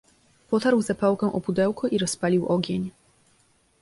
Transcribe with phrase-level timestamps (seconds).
[0.49, 2.91] "Potarł zapałkę o pudełko i rozpalił ogień."